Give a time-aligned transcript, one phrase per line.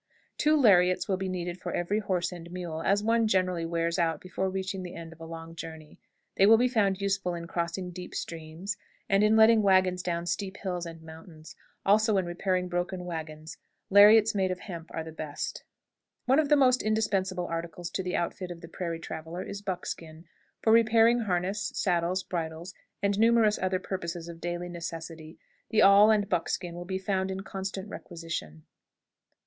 [0.39, 4.19] Two lariats will be needed for every horse and mule, as one generally wears out
[4.19, 5.99] before reaching the end of a long journey.
[6.37, 8.77] They will be found useful in crossing deep streams,
[9.07, 13.57] and in letting wagons down steep hills and mountains; also in repairing broken wagons.
[13.91, 15.63] Lariats made of hemp are the best.
[16.25, 20.25] One of the most indispensable articles to the outfit of the prairie traveler is buckskin.
[20.63, 22.73] For repairing harness, saddles, bridles,
[23.03, 25.37] and numerous other purposes of daily necessity,
[25.69, 28.63] the awl and buckskin will be found in constant requisition.